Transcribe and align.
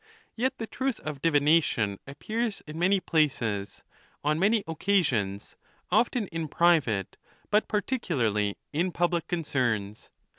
Yet 0.35 0.57
the 0.57 0.65
truth 0.65 0.99
of 1.01 1.21
divination 1.21 1.99
appears 2.07 2.63
in 2.65 2.79
many 2.79 2.99
places, 2.99 3.83
on 4.23 4.39
many 4.39 4.63
occasions, 4.65 5.55
often 5.91 6.25
in 6.29 6.47
private,' 6.47 7.17
but 7.51 7.67
particularly 7.67 8.57
in 8.73 8.91
public 8.91 9.27
con 9.27 9.43
cerns. 9.43 10.09